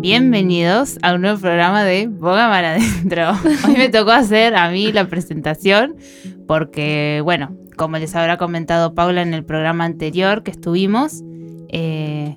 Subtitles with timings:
[0.00, 3.32] bienvenidos a un nuevo programa de Boga para Adentro.
[3.68, 5.96] Hoy me tocó hacer a mí la presentación
[6.46, 11.22] porque, bueno, como les habrá comentado Paula en el programa anterior que estuvimos,
[11.68, 12.34] eh,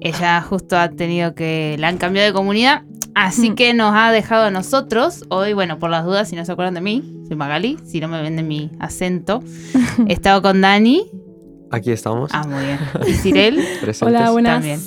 [0.00, 2.82] ella justo ha tenido que, la han cambiado de comunidad,
[3.14, 5.24] así que nos ha dejado a nosotros.
[5.28, 8.08] Hoy, bueno, por las dudas, si no se acuerdan de mí, soy Magali, si no
[8.08, 9.42] me venden mi acento.
[10.08, 11.06] He estado con Dani.
[11.70, 12.30] Aquí estamos.
[12.34, 12.78] Ah, muy bien.
[13.06, 13.64] Y Cirel.
[14.00, 14.54] Hola, buenas.
[14.54, 14.80] También.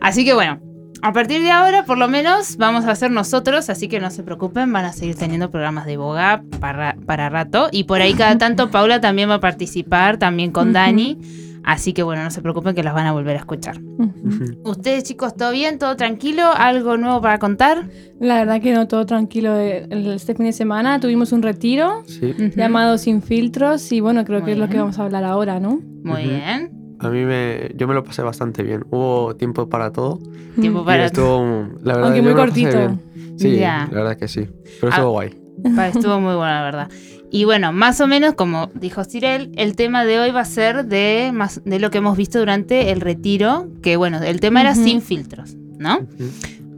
[0.00, 0.60] Así que bueno,
[1.02, 4.22] a partir de ahora, por lo menos, vamos a ser nosotros, así que no se
[4.22, 7.68] preocupen, van a seguir teniendo programas de boga para, para rato.
[7.72, 11.18] Y por ahí cada tanto Paula también va a participar, también con Dani.
[11.64, 13.78] Así que bueno, no se preocupen que las van a volver a escuchar.
[14.64, 15.78] ¿Ustedes chicos, todo bien?
[15.78, 16.44] ¿Todo tranquilo?
[16.54, 17.84] ¿Algo nuevo para contar?
[18.20, 19.54] La verdad que no, todo tranquilo.
[19.56, 22.34] el- Este fin de semana tuvimos un retiro Sí.
[22.56, 25.60] Llamado Sin Filtros y bueno, creo Muy que es lo que vamos a hablar ahora,
[25.60, 25.80] ¿no?
[26.04, 26.70] Muy bien.
[27.00, 28.84] A mí me, yo me lo pasé bastante bien.
[28.90, 30.18] Hubo tiempo para todo.
[30.60, 32.76] Tiempo Y para estuvo, la verdad, Aunque muy cortito.
[32.76, 33.00] bien.
[33.36, 34.48] Sí, la verdad que sí.
[34.80, 34.96] Pero Ah.
[34.96, 35.30] estuvo guay.
[35.76, 36.88] Pa- Estuvo muy bueno, la verdad.
[37.30, 40.86] Y bueno, más o menos como dijo Cirel, el tema de hoy va a ser
[40.86, 44.74] de, más, de lo que hemos visto durante el retiro, que bueno, el tema era
[44.74, 46.00] sin filtros, ¿no?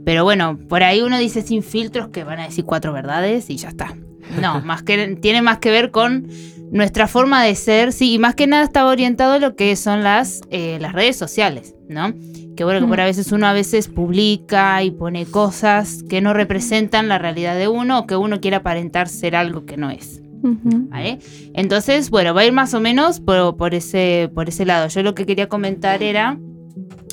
[0.03, 3.55] Pero bueno, por ahí uno dice sin filtros que van a decir cuatro verdades y
[3.57, 3.95] ya está.
[4.41, 6.27] No, más que tiene más que ver con
[6.71, 10.03] nuestra forma de ser, sí, y más que nada estaba orientado a lo que son
[10.03, 12.13] las, eh, las redes sociales, ¿no?
[12.55, 16.33] Que bueno, que por a veces uno a veces publica y pone cosas que no
[16.33, 20.21] representan la realidad de uno o que uno quiere aparentar ser algo que no es.
[20.43, 21.19] ¿vale?
[21.53, 24.87] Entonces, bueno, va a ir más o menos por, por ese, por ese lado.
[24.87, 26.39] Yo lo que quería comentar era,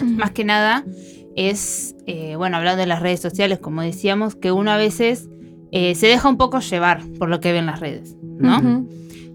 [0.02, 0.84] más que nada,
[1.36, 5.28] es, eh, bueno, hablando de las redes sociales, como decíamos, que uno a veces
[5.72, 8.86] eh, se deja un poco llevar por lo que ve en las redes, ¿no?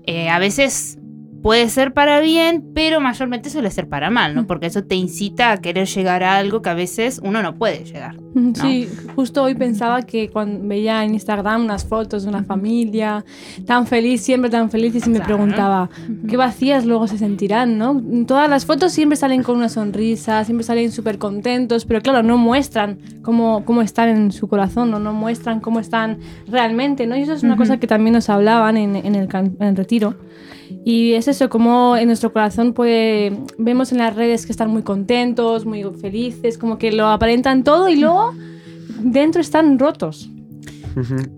[0.05, 0.97] Eh, a veces
[1.44, 4.47] puede ser para bien, pero mayormente suele ser para mal, ¿no?
[4.47, 7.83] Porque eso te incita a querer llegar a algo que a veces uno no puede
[7.83, 8.16] llegar.
[8.33, 13.23] Ujú, Sí, justo hoy pensaba que cuando veía en Instagram unas fotos de una familia
[13.67, 15.35] tan feliz, siempre tan felices, y me Claro.
[15.35, 15.90] preguntaba,
[16.28, 18.01] ¿qué vacías luego se sentirán, no?
[18.25, 22.38] Todas las fotos siempre salen con una sonrisa, siempre salen súper contentos, pero claro, no
[22.38, 25.00] muestran cómo, cómo están en su corazón, ¿no?
[25.00, 26.17] no muestran cómo están
[26.47, 27.16] realmente, ¿no?
[27.17, 27.63] Y eso es una Ujú.
[27.63, 30.16] cosa que también nos hablaban en, en el, en el retiro.
[30.85, 34.84] Y es eso, como en nuestro corazón puede, vemos en las redes que están muy
[34.84, 38.34] contentos, muy felices, como que lo aparentan todo y luego
[39.00, 40.29] dentro están rotos.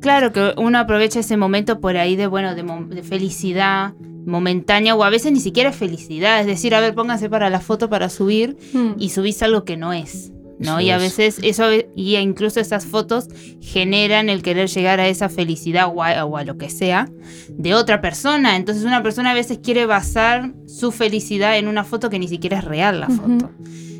[0.01, 3.93] Claro que uno aprovecha ese momento por ahí de, bueno, de, mo- de felicidad
[4.25, 6.41] momentánea o a veces ni siquiera es felicidad.
[6.41, 8.57] Es decir, a ver, pónganse para la foto para subir
[8.97, 10.31] y subís algo que no es.
[10.65, 10.79] ¿No?
[10.79, 11.01] Eso y a es.
[11.01, 11.65] veces eso
[11.95, 13.27] y incluso esas fotos
[13.61, 17.09] generan el querer llegar a esa felicidad o a, o a lo que sea
[17.49, 18.55] de otra persona.
[18.55, 22.59] Entonces una persona a veces quiere basar su felicidad en una foto que ni siquiera
[22.59, 23.51] es real la foto.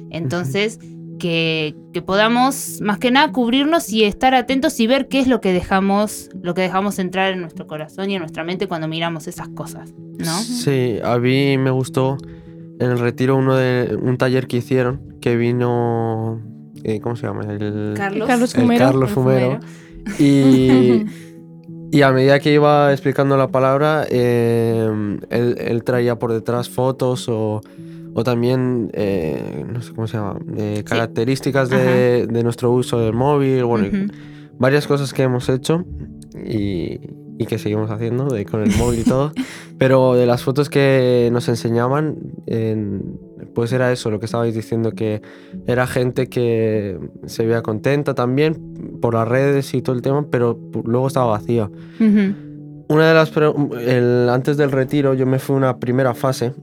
[0.10, 0.80] Entonces
[1.20, 5.40] que, que podamos más que nada cubrirnos y estar atentos y ver qué es lo
[5.40, 9.28] que dejamos lo que dejamos entrar en nuestro corazón y en nuestra mente cuando miramos
[9.28, 10.38] esas cosas, ¿no?
[10.40, 12.18] Sí, a mí me gustó
[12.80, 16.42] en el retiro uno de un taller que hicieron que vino.
[16.86, 17.44] Eh, ¿Cómo se llama?
[17.52, 18.86] El, Carlos, Carlos el Fumero.
[18.86, 19.60] Carlos Fumero.
[20.20, 21.06] Y,
[21.92, 24.88] y a medida que iba explicando la palabra, eh,
[25.30, 27.62] él, él traía por detrás fotos o,
[28.14, 33.14] o también, eh, no sé cómo se llama, eh, características de, de nuestro uso del
[33.14, 33.88] móvil, bueno,
[34.58, 35.84] varias cosas que hemos hecho
[36.46, 37.00] y,
[37.38, 39.32] y que seguimos haciendo de- con el móvil y todo.
[39.78, 42.16] Pero de las fotos que nos enseñaban,
[42.46, 43.20] en-
[43.56, 45.22] pues era eso, lo que estabais diciendo, que
[45.66, 50.60] era gente que se veía contenta también por las redes y todo el tema, pero
[50.84, 51.72] luego estaba vacía.
[52.88, 53.32] Una de las...
[53.88, 56.54] el- antes del retiro yo me fui a una primera fase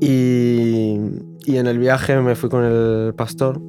[0.00, 0.98] y,
[1.44, 3.60] y en el viaje me fui con el pastor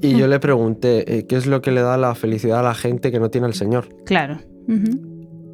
[0.00, 2.74] y yo le pregunté eh, qué es lo que le da la felicidad a la
[2.74, 3.88] gente que no tiene al Señor.
[4.04, 4.38] Claro.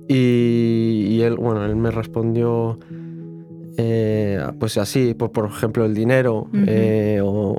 [0.09, 2.79] Y, y él, bueno, él me respondió,
[3.83, 7.53] eh, pues así, por, por ejemplo, el dinero eh, o,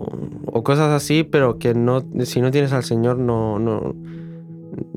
[0.46, 3.58] o cosas así, pero que no, si no tienes al Señor, no...
[3.60, 3.96] no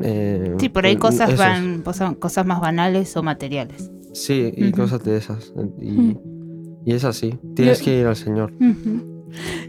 [0.02, 3.90] eh, Sí, por ahí pues, cosas van, cosas, cosas más banales o materiales.
[4.12, 5.52] Sí, y cosas de esas.
[5.80, 6.16] Y,
[6.84, 8.52] y es así, tienes Yo- que ir al Señor.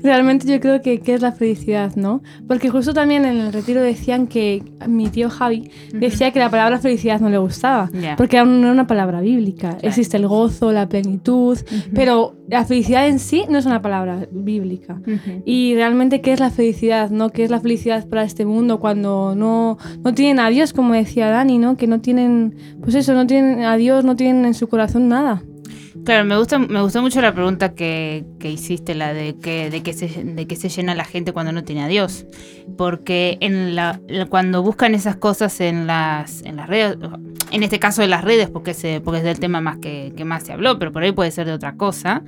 [0.03, 2.21] Realmente yo creo que, que es la felicidad, ¿no?
[2.47, 6.79] Porque justo también en el retiro decían que mi tío Javi decía que la palabra
[6.79, 9.77] felicidad no le gustaba, porque no era una palabra bíblica.
[9.81, 11.57] Existe el gozo, la plenitud,
[11.93, 15.01] pero la felicidad en sí no es una palabra bíblica.
[15.45, 17.09] Y realmente, ¿qué es la felicidad?
[17.09, 17.29] ¿no?
[17.29, 21.29] ¿Qué es la felicidad para este mundo cuando no, no tienen a Dios, como decía
[21.29, 21.77] Dani, ¿no?
[21.77, 25.43] Que no tienen, pues eso, no tienen a Dios, no tienen en su corazón nada.
[26.05, 29.81] Claro, me gusta, me gustó mucho la pregunta que, que hiciste, la de que, de
[29.81, 32.27] que se, de que se llena la gente cuando no tiene a Dios.
[32.77, 33.99] Porque en la,
[34.29, 36.97] cuando buscan esas cosas en las, en las redes,
[37.51, 40.25] en este caso de las redes, porque, se, porque es del tema más que, que
[40.25, 42.23] más se habló, pero por ahí puede ser de otra cosa,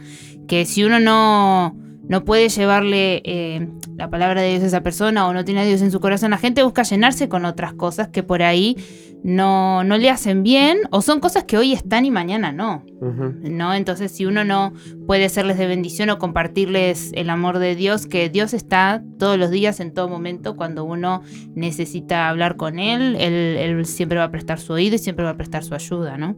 [0.47, 1.77] que si uno no,
[2.07, 5.65] no puede llevarle eh, la palabra de Dios a esa persona o no tiene a
[5.65, 8.77] Dios en su corazón, la gente busca llenarse con otras cosas que por ahí
[9.23, 12.83] no, no le hacen bien o son cosas que hoy están y mañana no.
[13.01, 13.73] ¿no?
[13.73, 14.73] Entonces, si uno no
[15.05, 19.51] puede serles de bendición o compartirles el amor de Dios, que Dios está todos los
[19.51, 21.21] días, en todo momento, cuando uno
[21.55, 25.31] necesita hablar con Él, Él, él siempre va a prestar su oído y siempre va
[25.31, 26.37] a prestar su ayuda, ¿no?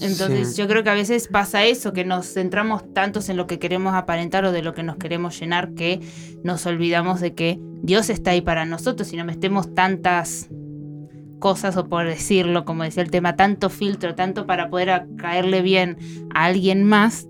[0.00, 0.62] Entonces, Sí.
[0.62, 3.94] yo creo que a veces pasa eso, que nos centramos tantos en lo que queremos
[3.94, 6.00] aparentar o de lo que nos queremos llenar, que
[6.42, 10.48] nos olvidamos de que Dios está ahí para nosotros y no metemos tantas
[11.38, 15.98] cosas, o por decirlo, como decía el tema, tanto filtro, tanto para poder caerle bien
[16.34, 17.26] a alguien más,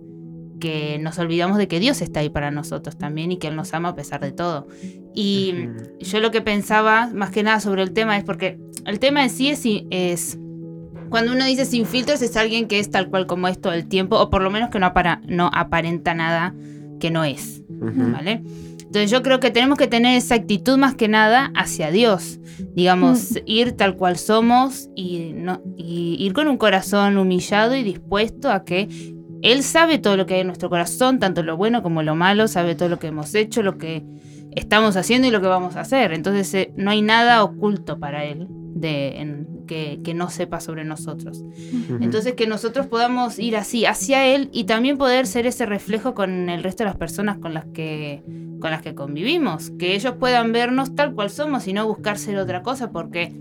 [0.60, 3.74] que nos olvidamos de que Dios está ahí para nosotros también y que Él nos
[3.74, 4.68] ama a pesar de todo.
[5.12, 5.54] Y
[5.98, 9.30] yo lo que pensaba más que nada sobre el tema es porque el tema en
[9.30, 10.38] sí es, es
[11.12, 13.86] cuando uno dice sin filtros es alguien que es tal cual como es todo el
[13.86, 16.52] tiempo, o por lo menos que no, apara- no aparenta nada
[16.98, 17.62] que no es.
[18.12, 18.42] ¿vale?
[18.80, 22.40] Entonces yo creo que tenemos que tener esa actitud más que nada hacia Dios,
[22.74, 28.50] digamos, ir tal cual somos y, no, y ir con un corazón humillado y dispuesto
[28.50, 28.88] a que
[29.42, 32.48] Él sabe todo lo que hay en nuestro corazón, tanto lo bueno como lo malo,
[32.48, 34.04] sabe todo lo que hemos hecho, lo que
[34.54, 36.12] estamos haciendo y lo que vamos a hacer.
[36.12, 38.46] Entonces eh, no hay nada oculto para Él
[38.82, 41.43] de, en- que, que no sepa sobre nosotros.
[42.00, 46.50] Entonces que nosotros podamos ir así hacia él y también poder ser ese reflejo con
[46.50, 48.23] el resto de las personas con las que
[48.61, 52.37] con las que convivimos, que ellos puedan vernos tal cual somos y no buscar ser
[52.37, 53.32] otra cosa porque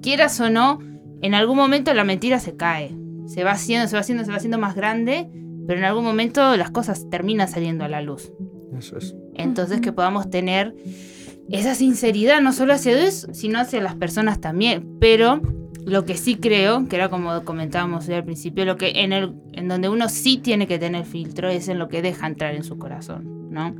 [0.00, 0.78] quieras o no,
[1.20, 2.94] en algún momento la mentira se cae.
[3.26, 5.28] Se va haciendo, se va haciendo, se va haciendo más grande,
[5.66, 8.32] pero en algún momento las cosas terminan saliendo a la luz.
[8.78, 9.14] Eso es.
[9.34, 10.74] Entonces que podamos tener
[11.50, 14.96] esa sinceridad, no solo hacia Dios, sino hacia las personas también.
[15.00, 15.40] Pero
[15.84, 19.68] lo que sí creo, que era como comentábamos al principio, lo que en el, en
[19.68, 22.78] donde uno sí tiene que tener filtro es en lo que deja entrar en su
[22.78, 23.74] corazón, ¿no?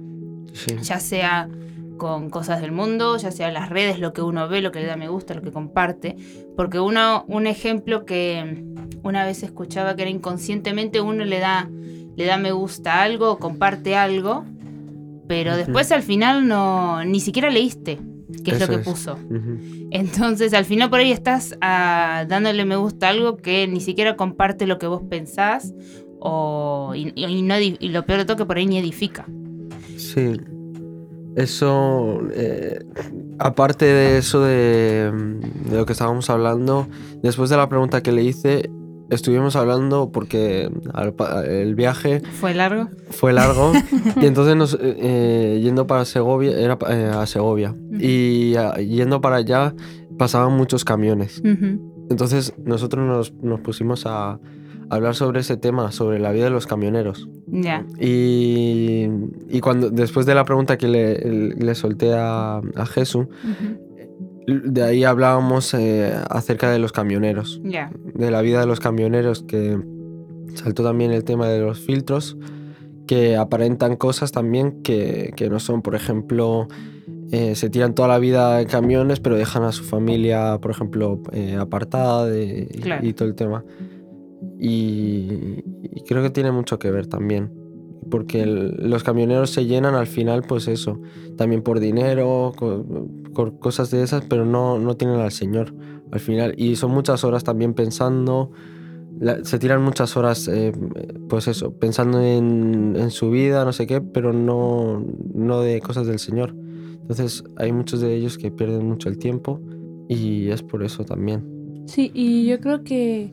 [0.53, 0.77] Sí.
[0.83, 1.49] Ya sea
[1.97, 4.87] con cosas del mundo, ya sea las redes, lo que uno ve, lo que le
[4.87, 6.17] da me gusta, lo que comparte.
[6.57, 8.65] Porque uno, un ejemplo que
[9.03, 11.71] una vez escuchaba que era inconscientemente uno le da,
[12.17, 14.45] le da me gusta a algo o comparte algo,
[15.27, 17.99] pero después al final no, ni siquiera leíste
[18.45, 18.89] qué es Eso lo que es.
[18.89, 19.19] puso.
[19.91, 24.17] Entonces al final por ahí estás ah, dándole me gusta a algo que ni siquiera
[24.17, 25.73] comparte lo que vos pensás
[26.21, 29.27] o, y, y no, edi- y lo peor de todo que por ahí ni edifica.
[29.97, 30.33] Sí.
[31.37, 32.79] Eso, eh,
[33.41, 35.11] aparte de eso de,
[35.69, 36.87] de lo que estábamos hablando,
[37.23, 38.71] después de la pregunta que le hice,
[39.11, 40.71] estuvimos hablando porque
[41.47, 42.89] el viaje ¿Fue largo?
[43.11, 43.73] fue largo
[44.21, 49.21] y entonces nos, eh, eh, yendo para Segovia, era eh, a Segovia, y ah, yendo
[49.21, 49.75] para allá
[50.19, 51.43] pasaban muchos camiones.
[52.11, 54.39] Entonces nosotros nos, nos pusimos a
[54.91, 57.29] hablar sobre ese tema, sobre la vida de los camioneros.
[57.47, 57.85] Ya.
[57.99, 59.09] Y,
[59.49, 63.27] y cuando después de la pregunta que le, le solté a, a Jesús.
[64.47, 67.91] De ahí hablábamos eh, acerca de los camioneros, Ya.
[68.15, 69.79] de la vida de los camioneros, que
[70.55, 72.37] saltó también el tema de los filtros,
[73.07, 76.69] que aparentan cosas también que, que no son, por ejemplo,
[77.33, 81.21] eh, se tiran toda la vida en camiones, pero dejan a su familia, por ejemplo,
[81.33, 82.69] eh, apartada de-
[83.03, 83.65] y- todo el tema.
[84.61, 87.51] Y, y creo que tiene mucho que ver también.
[88.11, 91.01] Porque el- los camioneros se llenan al final, pues eso,
[91.37, 92.85] también por dinero, co-
[93.35, 95.75] por cosas de esas, pero no, no tienen al Señor
[96.13, 96.55] al final.
[96.57, 98.51] Y son muchas horas también pensando,
[99.21, 100.73] la- se tiran muchas horas, eh,
[101.29, 106.07] pues eso, pensando en, en su vida, no sé qué, pero no, no de cosas
[106.07, 106.55] del Señor.
[107.01, 109.61] Entonces hay muchos de ellos que pierden mucho el tiempo
[110.09, 111.45] y es por eso también.
[111.87, 113.33] Sí, y yo creo que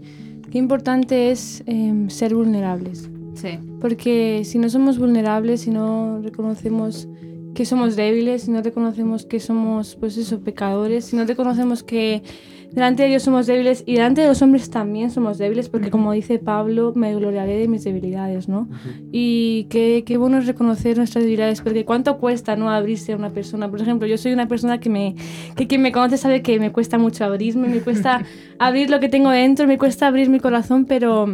[0.52, 3.10] qué importante es em, ser vulnerables.
[3.34, 3.60] Sí.
[3.80, 7.08] Porque si no somos vulnerables, si no reconocemos
[7.54, 12.24] que somos débiles, si no reconocemos que somos, pues eso, pecadores, si no reconocemos que
[12.72, 16.14] delante de Dios somos débiles y delante de los hombres también somos débiles, porque como
[16.14, 18.70] dice Pablo, me gloriaré de mis debilidades, ¿no?
[19.12, 23.32] Y qué, qué bueno es reconocer nuestras debilidades, porque cuánto cuesta no abrirse a una
[23.32, 23.70] persona.
[23.70, 25.16] Por ejemplo, yo soy una persona que me
[25.56, 28.24] que quien me conoce sabe que me cuesta mucho abrirme, me cuesta
[28.60, 31.28] abrir lo que tengo dentro, me cuesta abrir mi corazón, pero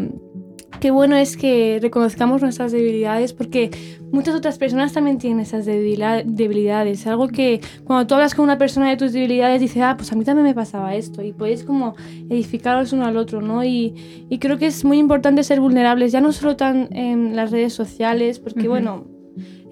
[0.79, 3.71] qué bueno es que reconozcamos nuestras debilidades porque
[4.11, 7.05] muchas otras personas también tienen esas debilidad- debilidades.
[7.07, 10.15] Algo que cuando tú hablas con una persona de tus debilidades dice, ah, pues a
[10.15, 11.95] mí también me pasaba esto y podéis como
[12.29, 13.63] edificaros uno al otro, ¿no?
[13.63, 17.51] Y, y creo que es muy importante ser vulnerables, ya no solo tan en las
[17.51, 19.05] redes sociales, porque bueno,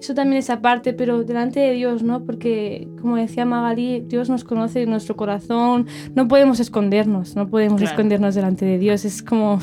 [0.00, 2.24] eso también es aparte, pero delante de Dios, ¿no?
[2.24, 7.80] Porque, como decía Magali, Dios nos conoce en nuestro corazón, no podemos escondernos, no podemos
[7.80, 7.92] Claro.
[7.94, 9.58] escondernos delante de Dios, es como,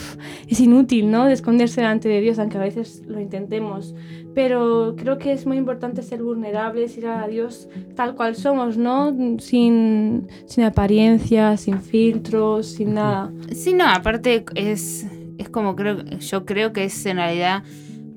[0.48, 1.26] es inútil, ¿no?
[1.26, 3.94] De esconderse delante de Dios, aunque a veces lo intentemos.
[4.34, 9.16] Pero creo que es muy importante ser vulnerables, ir a Dios tal cual somos, ¿no?
[9.40, 13.32] Sin, sin apariencias, sin filtros, sin nada.
[13.52, 15.06] Sí, no, aparte es,
[15.38, 17.64] es como creo, yo creo que es en realidad,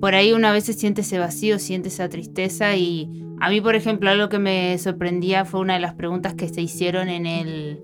[0.01, 4.11] por ahí una vez siente ese vacío, siente esa tristeza y a mí, por ejemplo,
[4.11, 7.81] algo que me sorprendía fue una de las preguntas que se hicieron en el,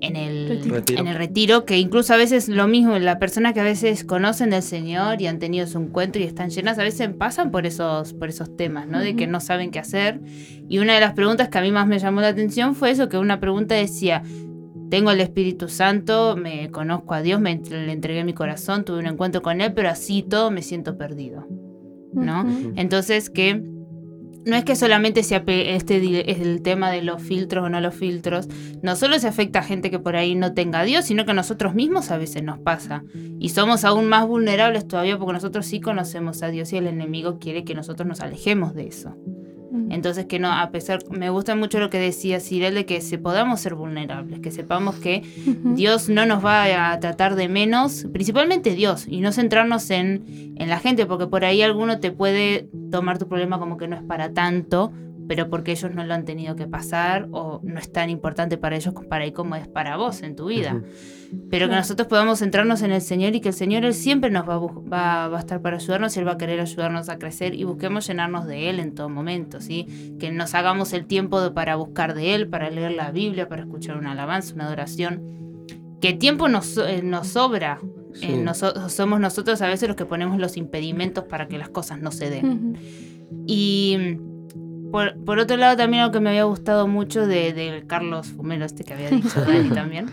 [0.00, 1.00] en el, Retiro.
[1.00, 4.50] en el retiro, que incluso a veces lo mismo, las personas que a veces conocen
[4.50, 8.12] del Señor y han tenido su encuentro y están llenas, a veces pasan por esos,
[8.12, 9.00] por esos temas, ¿no?
[9.00, 10.20] De que no saben qué hacer.
[10.68, 13.08] Y una de las preguntas que a mí más me llamó la atención fue eso,
[13.08, 14.22] que una pregunta decía,
[14.90, 19.06] tengo el Espíritu Santo, me conozco a Dios, me, le entregué mi corazón, tuve un
[19.06, 21.46] encuentro con Él, pero así todo me siento perdido.
[22.12, 22.44] ¿no?
[22.76, 23.62] Entonces que
[24.46, 27.80] no es que solamente sea pe- este es el tema de los filtros o no
[27.80, 28.48] los filtros,
[28.80, 31.32] no solo se afecta a gente que por ahí no tenga a Dios, sino que
[31.32, 33.02] a nosotros mismos a veces nos pasa.
[33.40, 37.38] Y somos aún más vulnerables todavía porque nosotros sí conocemos a Dios y el enemigo
[37.40, 39.16] quiere que nosotros nos alejemos de eso.
[39.90, 43.18] Entonces que no, a pesar, me gusta mucho lo que decía Cyril de que se
[43.18, 45.22] podamos ser vulnerables, que sepamos que.
[45.74, 50.68] Dios no nos va a tratar de menos, principalmente Dios, y no centrarnos en, en
[50.68, 54.02] la gente, porque por ahí alguno te puede tomar tu problema como que no es
[54.02, 54.92] para tanto,
[55.28, 58.76] pero porque ellos no lo han tenido que pasar o no es tan importante para
[58.76, 60.82] ellos para ahí como es para vos en tu vida.
[61.50, 64.48] Pero que nosotros podamos centrarnos en el Señor y que el Señor Él siempre nos
[64.48, 67.18] va a, va, va a estar para ayudarnos y Él va a querer ayudarnos a
[67.18, 70.14] crecer y busquemos llenarnos de Él en todo momento, ¿sí?
[70.20, 73.62] Que nos hagamos el tiempo de- para buscar de Él, para leer la Biblia, para
[73.62, 75.22] escuchar una alabanza, una adoración.
[76.00, 77.80] Que tiempo nos, eh, nos sobra.
[78.12, 78.26] Sí.
[78.28, 82.00] Eh, noso- somos nosotros a veces los que ponemos los impedimentos para que las cosas
[82.00, 82.46] no se den.
[82.46, 82.72] Ujú.
[83.46, 84.35] Y mm,
[84.90, 88.64] por, por otro lado, también algo que me había gustado mucho de, de Carlos Fumero,
[88.64, 90.06] este que había dicho Dani también,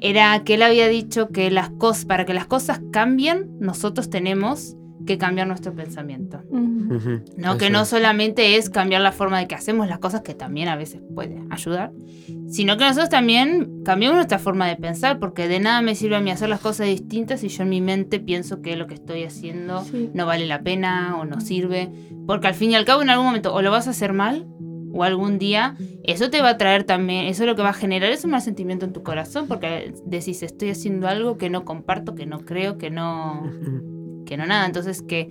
[0.00, 4.76] era que él había dicho que las cosas, para que las cosas cambien, nosotros tenemos
[5.06, 6.42] que cambiar nuestro pensamiento.
[7.36, 7.88] No, que no es.
[7.88, 11.42] solamente es cambiar la forma de que hacemos las cosas, que también a veces puede
[11.50, 11.92] ayudar,
[12.48, 16.20] sino que nosotros también cambiamos nuestra forma de pensar, porque de nada me sirve a
[16.20, 19.24] mí hacer las cosas distintas si yo en mi mente pienso que lo que estoy
[19.24, 20.10] haciendo Sí.
[20.14, 21.90] no vale la pena o no sirve,
[22.26, 24.46] porque al fin y al cabo en algún momento o lo vas a hacer mal
[24.96, 28.10] o algún día eso te va a traer también, eso lo que va a generar
[28.12, 32.14] es un mal sentimiento en tu corazón, porque decís estoy haciendo algo que no comparto,
[32.14, 33.42] que no creo, que no.
[34.24, 34.66] Que no nada.
[34.66, 35.30] Entonces que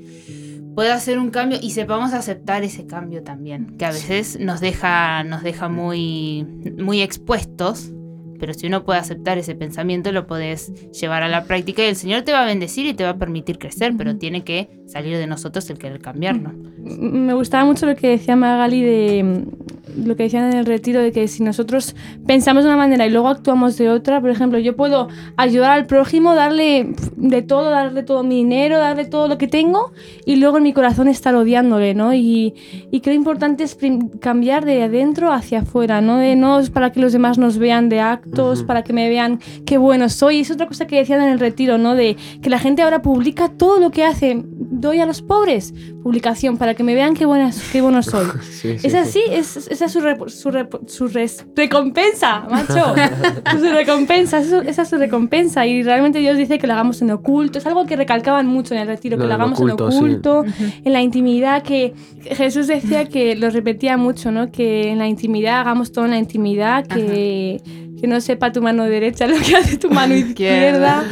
[0.76, 5.24] pueda hacer un cambio y sepamos aceptar ese cambio también, que a veces nos deja,
[5.24, 6.46] nos deja muy,
[6.78, 7.92] muy expuestos.
[8.40, 11.96] Pero si uno puede aceptar ese pensamiento, lo puedes llevar a la práctica y el
[11.96, 15.16] Señor te va a bendecir y te va a permitir crecer, pero tiene que salir
[15.18, 16.50] de nosotros el querer cambiarlo.
[16.50, 19.46] M- Me gustaba mucho lo que decía Magali de
[19.98, 23.10] lo que decían en el retiro de que si nosotros pensamos de una manera y
[23.10, 28.04] luego actuamos de otra, por ejemplo, yo puedo ayudar al prójimo, darle de todo, darle
[28.04, 29.92] todo mi dinero, darle todo lo que tengo
[30.26, 32.14] y luego en mi corazón estar odiándole, ¿no?
[32.14, 32.54] Y,
[32.92, 33.78] y creo importante es
[34.20, 36.18] cambiar de adentro hacia afuera, ¿no?
[36.18, 38.68] De no es para que los demás nos vean de actos, Ujú.
[38.68, 40.40] para que me vean qué bueno soy.
[40.40, 41.96] Es otra cosa que decían en el retiro, ¿no?
[41.96, 44.42] De que la gente ahora publica todo lo que hace.
[44.46, 45.74] Doy a los pobres
[46.04, 48.26] publicación para que me vean qué, buena, qué bueno soy.
[48.44, 48.98] Sí, sí, Es sí.
[48.98, 52.96] así, es, esa es su, rep- su, rep- su res- recompensa, macho.
[53.60, 55.66] su recompensa, eso- esa es su recompensa.
[55.68, 57.58] Y realmente Dios dice que lo hagamos en oculto.
[57.60, 59.98] Es algo que recalcaban mucho en el retiro, Lo que lo hagamos oculto, en sí.
[59.98, 60.46] oculto,
[60.86, 64.52] en la intimidad, que Jesús decía que lo repetía mucho, ¿no?
[64.52, 67.62] Que en la intimidad hagamos todo en la intimidad, que,
[68.00, 71.04] que no sepa tu mano derecha lo que hace tu mano izquierda.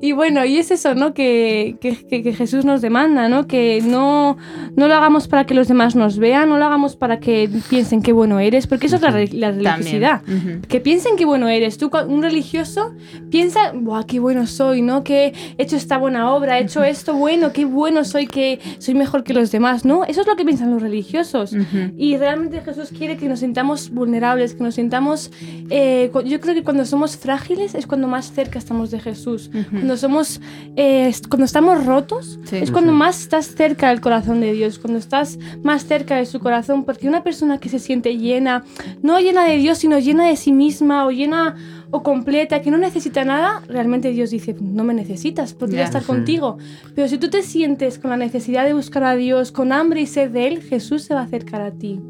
[0.00, 1.12] Y bueno, y es eso, ¿no?
[1.14, 3.46] Que, que, que- Jesús nos demanda, ¿no?
[3.46, 4.36] Que no,
[4.76, 8.00] no lo hagamos para que los demás nos vean, no lo hagamos para que piensen
[8.02, 10.22] qué bueno eres, porque eso es la, la religiosidad.
[10.68, 11.76] Que piensen qué bueno eres.
[11.76, 12.94] Tú, un religioso,
[13.30, 14.80] piensa, ¡buah, qué bueno soy!
[14.82, 15.02] ¿No?
[15.04, 18.94] Que he hecho esta buena obra, he hecho esto bueno, qué bueno soy, que soy
[18.94, 20.04] mejor que los demás, ¿no?
[20.04, 21.52] Eso es lo que piensan los religiosos.
[21.52, 21.92] Ujú.
[21.98, 25.30] Y realmente Jesús quiere que nos sintamos vulnerables, que nos sintamos...
[25.68, 29.50] eh, yo creo que cuando somos frágiles es cuando más cerca estamos de Jesús.
[29.90, 30.40] Cuando somos,
[30.76, 32.58] eh, cuando estamos rotos, Sí.
[32.58, 36.38] es cuando más estás cerca del corazón de Dios, cuando estás más cerca de su
[36.38, 38.62] corazón, porque una persona que se siente llena,
[39.02, 41.56] no llena de Dios, sino llena de sí misma o llena
[41.90, 45.84] o completa, que no necesita nada, realmente Dios dice, no me necesitas, podría Ya.
[45.86, 46.12] estar Ujú.
[46.12, 46.56] contigo.
[46.94, 50.06] Pero si tú te sientes con la necesidad de buscar a Dios, con hambre y
[50.06, 52.00] sed de Él, Jesús se va a acercar a ti.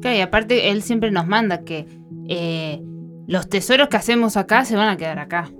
[0.00, 1.84] Claro, y aparte él siempre nos manda que
[2.28, 2.80] eh,
[3.26, 5.50] los tesoros que hacemos acá se van a quedar acá.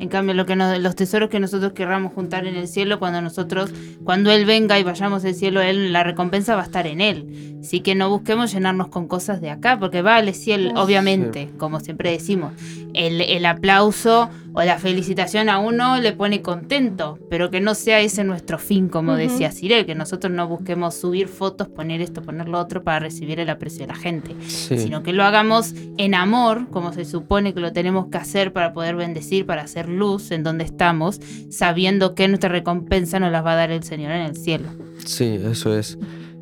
[0.00, 3.20] En cambio, lo que nos- los tesoros que nosotros querramos juntar en el cielo, cuando
[3.20, 3.70] nosotros,
[4.02, 7.56] cuando Él venga y vayamos al cielo, Él, la recompensa va a estar en Él.
[7.60, 10.82] Así que no busquemos llenarnos con cosas de acá, porque vale, Claro.
[10.82, 12.52] obviamente, como siempre decimos,
[12.94, 18.00] el, el aplauso o la felicitación a uno le pone contento, pero que no sea
[18.00, 22.48] ese nuestro fin, como decía Cyril, que nosotros no busquemos subir fotos, poner esto, poner
[22.48, 24.78] lo otro para recibir el aprecio de la gente Sí.
[24.78, 28.72] sino que lo hagamos en amor, como se supone que lo tenemos que hacer para
[28.72, 33.52] poder bendecir, para hacer luz en donde estamos, sabiendo que nuestra recompensa nos las va
[33.52, 34.68] a dar el Señor en el cielo.
[35.04, 35.98] Sí, eso es.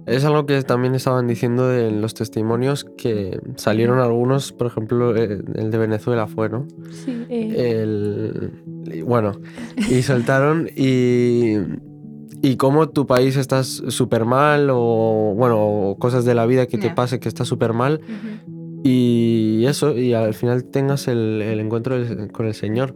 [0.09, 5.43] Es algo que también estaban diciendo de los testimonios que salieron algunos, por ejemplo, eh,
[5.55, 6.67] el de Venezuela fue, ¿no?
[6.91, 9.33] Sí, eh, El, bueno,
[9.77, 11.57] y soltaron y,
[12.43, 16.91] y cómo tu país estás súper mal o, bueno, cosas de la vida que te
[16.91, 18.00] pase que está súper mal
[18.85, 21.97] y eso, y al final tengas el, el encuentro
[22.33, 22.95] con el Señor.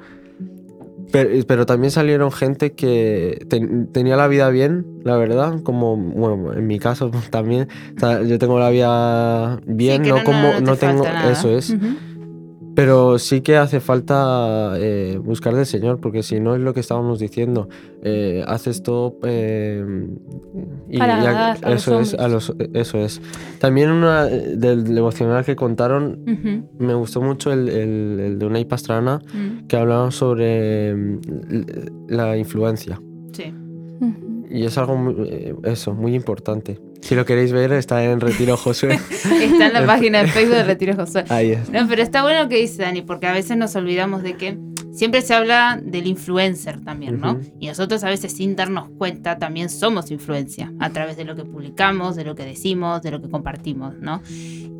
[1.13, 6.55] Pero, pero también salieron gente que ten- tenía la vida bien, la verdad, como, bueno,
[6.55, 10.43] en mi caso también, o sea, yo tengo la vida bien, Sí, no, no- como,
[10.43, 11.75] no- no te no tengo, eso es.
[12.75, 16.81] Pero sí que hace falta eh, buscar del Señor, porque si no es lo que
[16.81, 17.69] estábamos diciendo,
[18.03, 19.85] eh, haces todo eh,
[20.89, 23.21] y, Para y a- a los eso es, a los, eso es.
[23.59, 26.25] También una del devocional que contaron,
[26.79, 31.67] me gustó mucho el, el, el de Unai Pastrana, Mm, que hablaba sobre l-
[32.09, 33.01] la influencia.
[33.33, 33.53] Sí.
[34.51, 36.79] Y es algo muy, eh, eso, muy importante.
[37.03, 38.99] Si lo queréis ver, está en Retiro Josué.
[39.43, 41.25] Está en la página de Facebook de Retiro Josué.
[41.29, 41.69] Ahí es.
[41.69, 44.57] No, pero está bueno lo que dice Dani, porque a veces nos olvidamos de que
[44.93, 47.33] siempre se habla del influencer también, ¿no?
[47.33, 47.53] Ujú.
[47.59, 51.45] Y nosotros a veces sin darnos cuenta también somos influencia a través de lo que
[51.45, 54.23] publicamos, de lo que decimos, de lo que compartimos, ¿no?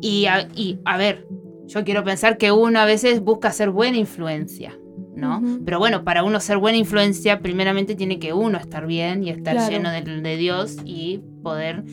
[0.01, 1.27] Y a, y, a ver,
[1.67, 4.77] yo quiero pensar que uno a veces busca ser buena influencia.
[5.15, 5.41] ¿No?
[5.65, 9.55] Pero bueno, para uno ser buena influencia, primeramente tiene que uno estar bien y estar
[9.55, 9.71] Claro.
[9.71, 11.83] lleno de, de Dios y poder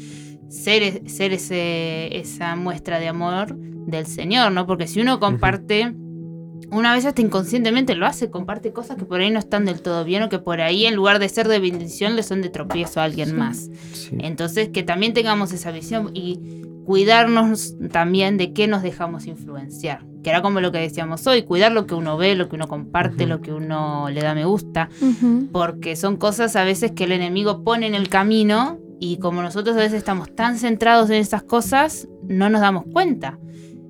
[0.48, 4.66] ser, e- ser ese, esa muestra de amor del Señor, ¿no?
[4.66, 5.94] Porque si uno comparte,
[6.70, 10.04] una vez hasta inconscientemente lo hace, comparte cosas que por ahí no están del todo
[10.04, 13.00] bien o que por ahí en lugar de ser de bendición le son de tropiezo
[13.00, 13.34] a alguien Sí.
[13.34, 13.70] más.
[13.92, 14.16] Sí.
[14.20, 16.38] Entonces, que también tengamos esa visión y
[16.84, 20.04] cuidarnos también de qué nos dejamos influenciar.
[20.22, 22.68] Que era como lo que decíamos hoy, cuidar lo que uno ve, lo que uno
[22.68, 23.28] comparte, Ujú.
[23.28, 25.48] lo que uno le da me gusta, Ujú.
[25.52, 29.76] porque son cosas a veces que el enemigo pone en el camino y como nosotros
[29.76, 33.38] a veces estamos tan centrados en esas cosas, no nos damos cuenta.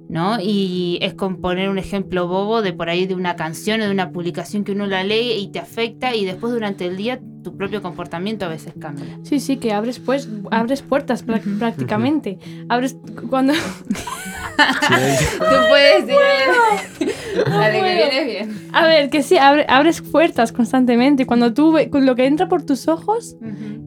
[0.08, 0.38] ¿No?
[0.40, 3.92] Y es con poner un ejemplo bobo de por ahí de una canción o de
[3.92, 7.56] una publicación que uno la lee y te afecta y después durante el día tu
[7.56, 9.20] propio comportamiento a veces cambia.
[9.22, 12.40] Sí, sí, que abres pues abres puertas prácticamente.
[12.68, 12.96] Abres
[13.28, 13.52] cuando
[15.38, 16.20] Tú puedes decir.
[17.46, 17.94] Dale, que puedo.
[17.94, 18.60] viene bien.
[18.72, 21.26] A ver, que sí, abre- abres puertas constantemente.
[21.26, 23.36] Cuando tú ve- con lo que entra por tus ojos,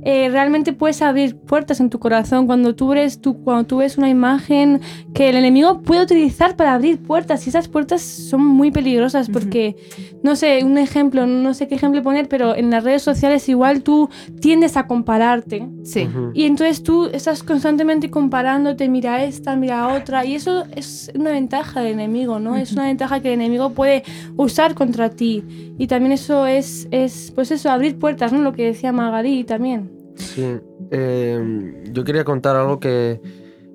[0.03, 2.45] eh, realmente puedes abrir puertas en tu corazón.
[2.47, 4.81] Cuando tú, ves, tú, cuando tú ves una imagen
[5.13, 9.75] que el enemigo puede utilizar para abrir puertas, y esas puertas son muy peligrosas porque,
[10.23, 13.83] no sé, un ejemplo, no sé qué ejemplo poner, pero en las redes sociales igual
[13.83, 14.09] tú
[14.41, 15.67] tiendes a compararte.
[15.83, 16.05] Sí.
[16.05, 16.31] Ujú.
[16.33, 21.82] Y entonces tú estás constantemente comparándote, mira esta, mira otra, y eso es una ventaja
[21.82, 22.56] del enemigo, ¿no?
[22.56, 24.04] Es una ventaja que el enemigo puede
[24.38, 25.43] usar contra ti.
[25.78, 28.41] Y también eso es, es pues eso, abrir puertas, ¿no?
[28.41, 29.91] Lo que decía Magalí también.
[30.15, 30.45] Sí,
[30.91, 33.19] eh, yo quería contar algo que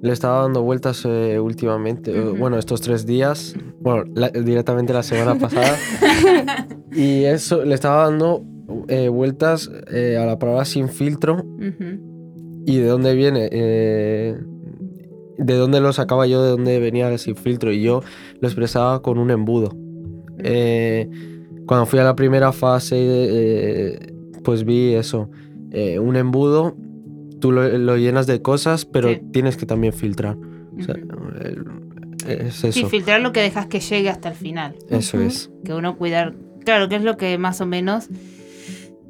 [0.00, 5.02] le estaba dando vueltas eh, últimamente, eh, bueno, estos tres días, bueno, la- directamente la
[5.02, 5.76] semana pasada,
[6.92, 8.44] y eso le estaba dando
[8.86, 11.44] eh, vueltas a la palabra sin filtro
[12.66, 14.36] y de dónde viene, eh,
[15.38, 18.02] de dónde lo sacaba yo, de dónde venía el sin filtro, y yo
[18.40, 19.76] lo expresaba con un embudo.
[20.38, 21.08] Eh,
[21.66, 24.12] cuando fui a la primera fase, eh,
[24.44, 25.30] pues vi eso,
[25.70, 26.76] eh, un embudo,
[27.40, 29.20] tú lo, lo llenas de cosas, pero Sí.
[29.32, 30.36] tienes que también filtrar.
[30.78, 31.64] O sea, el-
[32.26, 34.74] es Sí, filtrar lo que dejas que llegue hasta el final.
[34.90, 35.50] eso es.
[35.64, 36.34] Que uno cuidar.
[36.64, 38.08] Claro, que es lo que más o menos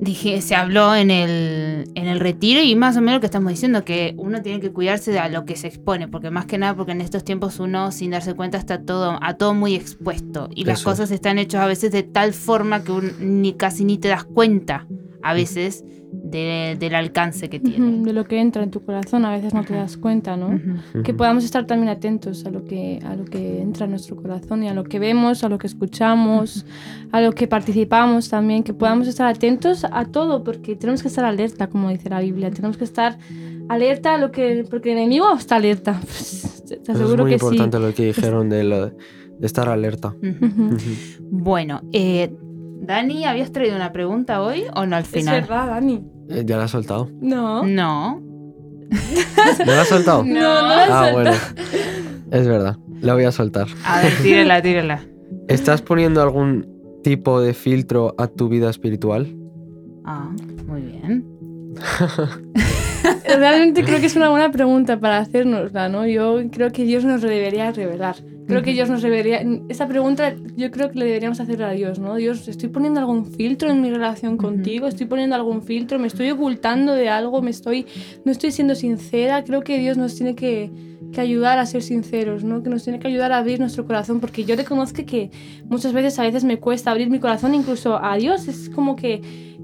[0.01, 3.51] dije, se habló en el, en el retiro y más o menos lo que estamos
[3.51, 6.57] diciendo, que uno tiene que cuidarse de a lo que se expone, porque más que
[6.59, 10.49] nada, porque en estos tiempos uno sin darse cuenta está todo, a todo muy expuesto.
[10.55, 10.91] Y las Eso.
[10.91, 14.25] cosas están hechas a veces de tal forma que un- ni casi ni te das
[14.25, 14.87] cuenta
[15.23, 15.85] a veces
[16.31, 18.03] de- del alcance que tiene.
[18.05, 20.61] De lo que entra en tu corazón, a veces no te das cuenta, ¿no?
[21.05, 24.63] Que podamos estar también atentos a lo que, a lo que entra en nuestro corazón
[24.63, 26.67] y a lo que vemos, a lo que escuchamos,
[27.13, 31.25] a lo que participamos también, que podamos estar atentos a todo, porque tenemos que estar
[31.25, 33.19] alerta, como dice la Biblia, tenemos que estar
[33.69, 36.01] alerta a lo que, porque el enemigo está alerta.
[36.09, 39.69] Pues, te Eso es aseguro muy que importante lo que dijeron de, lo- de estar
[39.69, 40.15] alerta.
[40.79, 41.19] Sí.
[41.31, 42.31] Bueno, eh,
[42.81, 45.41] Dani, ¿habías traído una pregunta hoy o no al Es final?
[45.41, 46.03] verdad, Dani.
[46.29, 47.09] Eh, ¿Ya la has soltado?
[47.21, 47.65] No.
[47.65, 48.23] No.
[49.59, 50.23] ¿Ya la has soltado?
[50.27, 51.31] No, no la Ah, bueno.
[52.31, 52.77] Es verdad.
[53.01, 53.67] La voy a soltar.
[53.85, 55.01] A ver, tírala, tírala.
[55.49, 56.67] ¿Estás poniendo algún
[57.03, 59.35] tipo de filtro a tu vida espiritual?
[60.05, 60.31] Ah,
[60.67, 61.25] muy bien.
[63.25, 66.07] Realmente creo que es una buena pregunta para hacernosla, ¿no?
[66.07, 68.17] Yo creo que Dios nos debería revelar.
[68.47, 68.73] Creo que.
[68.73, 69.45] Dios nos debería...
[69.69, 72.15] Esa pregunta yo creo que le deberíamos hacer a Dios, ¿no?
[72.17, 74.87] Dios, ¿estoy poniendo algún filtro en mi relación contigo?
[74.87, 75.99] ¿Estoy poniendo algún filtro?
[75.99, 77.43] ¿Me estoy ocultando de algo?
[77.43, 77.87] ¿Me estoy...
[78.25, 79.45] ¿No estoy siendo sincera?
[79.45, 80.71] Creo que Dios nos tiene que,
[81.13, 82.63] que ayudar a ser sinceros, ¿no?
[82.63, 85.31] Que nos tiene que ayudar a abrir nuestro corazón, porque yo reconozco que
[85.65, 88.49] muchas veces, a veces me cuesta abrir mi corazón, incluso a Dios.
[88.49, 89.21] Es como que...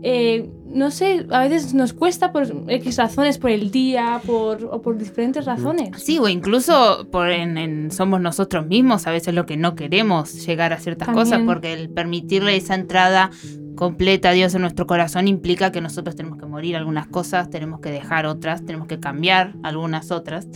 [0.06, 4.82] eh, no sé, a veces nos cuesta por X razones, por el día, por, o
[4.82, 5.90] por diferentes razones.
[6.02, 10.46] Sí, o incluso por en, en- somos nosotros mismos a veces lo que no queremos
[10.46, 11.24] llegar a ciertas También.
[11.26, 13.30] cosas, porque el permitirle esa entrada
[13.76, 17.80] completa a Dios en nuestro corazón implica que nosotros tenemos que morir algunas cosas, tenemos
[17.80, 20.46] que dejar otras, tenemos que cambiar algunas otras.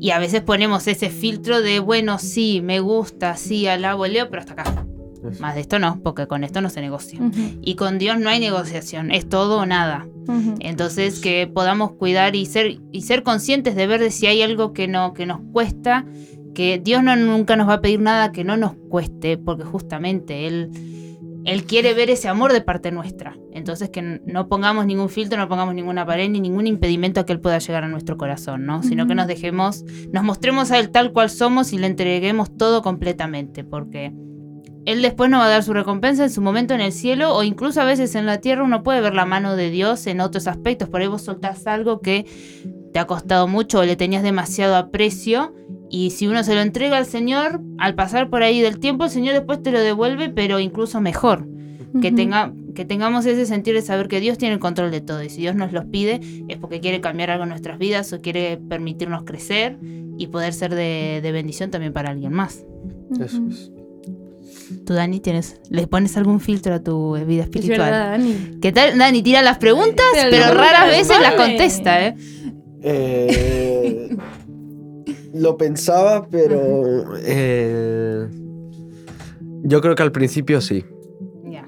[0.00, 4.40] Y a veces ponemos ese filtro de, bueno, sí, me gusta, sí, alabo, leo, pero
[4.40, 4.86] hasta acá.
[5.40, 7.20] Más de esto no, porque con esto no se negocia.
[7.62, 10.06] Y con Dios no hay negociación, es todo o nada.
[10.60, 14.72] Entonces que podamos cuidar y ser, y ser conscientes de ver de si hay algo
[14.72, 16.04] que, no, que nos cuesta,
[16.54, 20.46] que Dios no, nunca nos va a pedir nada que no nos cueste, porque justamente
[20.46, 20.70] Él,
[21.44, 23.36] Él quiere ver ese amor de parte nuestra.
[23.52, 27.32] Entonces que no pongamos ningún filtro, no pongamos ninguna pared ni ningún impedimento a que
[27.32, 28.82] Él pueda llegar a nuestro corazón, ¿no?
[28.82, 32.82] Sino que nos dejemos, nos mostremos a Él tal cual somos y le entreguemos todo
[32.82, 34.12] completamente, porque...
[34.86, 37.42] Él después nos va a dar su recompensa en su momento en el cielo o
[37.42, 40.46] incluso a veces en la tierra uno puede ver la mano de Dios en otros
[40.46, 40.88] aspectos.
[40.88, 42.26] Por ahí vos soltás algo que
[42.92, 45.54] te ha costado mucho o le tenías demasiado aprecio
[45.88, 49.10] y si uno se lo entrega al Señor, al pasar por ahí del tiempo, el
[49.10, 51.48] Señor después te lo devuelve, pero incluso mejor.
[52.00, 55.22] Que, tenga, que tengamos ese sentir de saber que Dios tiene el control de todo
[55.22, 58.20] y si Dios nos los pide es porque quiere cambiar algo en nuestras vidas o
[58.20, 59.78] quiere permitirnos crecer
[60.18, 62.66] y poder ser de, de bendición también para alguien más.
[63.12, 63.70] Eso es.
[64.86, 67.78] ¿Tú, Dani, tienes, le pones algún filtro a tu vida Es espiritual?
[67.90, 68.58] verdad, Dani.
[68.60, 68.98] ¿Qué tal?
[68.98, 72.14] Dani tira las preguntas, Pero raras veces las contesta, ¿eh?
[72.82, 74.16] Eh,
[75.34, 78.28] lo pensaba, pero eh,
[79.62, 80.84] yo creo que al principio sí.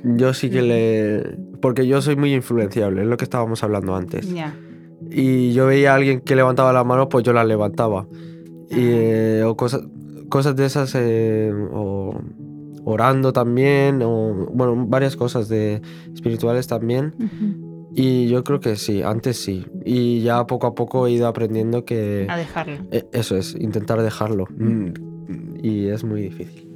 [0.04, 1.36] Yo sí que le...
[1.60, 4.28] Porque yo soy muy influenciable, es lo que estábamos hablando antes.
[5.10, 8.06] Y yo veía a alguien que levantaba la mano, pues yo la levantaba.
[8.70, 9.82] Y, eh, o cosas,
[10.28, 12.20] cosas de esas, eh, o
[12.88, 15.82] orando también, o bueno, varias cosas de
[16.14, 17.14] espirituales también.
[17.94, 19.66] Y yo creo que sí, antes sí.
[19.84, 22.76] Y ya poco a poco he ido aprendiendo que A dejarlo.
[22.92, 24.46] eh, eso es, intentar dejarlo.
[24.56, 24.92] Mm,
[25.62, 26.68] Y es muy difícil.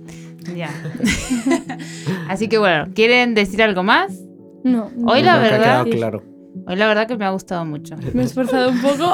[0.56, 0.70] Ya.
[2.28, 4.12] Así que bueno, ¿quieren decir algo más?
[4.64, 4.90] No.
[5.06, 5.26] Hoy no.
[5.26, 6.22] la Creo que ha verdad- claro.
[6.66, 7.96] Hoy la verdad que me ha gustado mucho.
[8.14, 9.04] Me he esforzado un poco.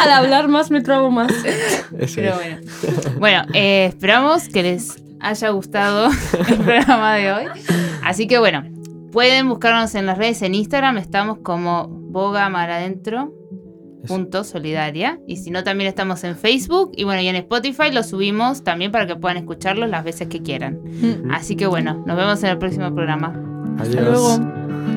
[0.00, 1.32] Al hablar más me trabo más.
[1.98, 2.36] Eso Pero es.
[2.36, 3.18] bueno.
[3.18, 6.08] Bueno, eh, esperamos que les haya gustado
[6.48, 7.44] el programa de hoy.
[8.04, 8.64] Así que bueno,
[9.12, 10.98] pueden buscarnos en las redes en Instagram.
[10.98, 13.32] Estamos como Boga Mar Adentro.
[14.06, 18.04] Punto solidaria y si no también estamos en Facebook y bueno y en Spotify lo
[18.04, 20.78] subimos también para que puedan escucharlo las veces que quieran
[21.32, 23.34] así que bueno nos vemos en el próximo programa
[23.80, 24.38] Hasta Adiós.
[24.38, 24.95] luego.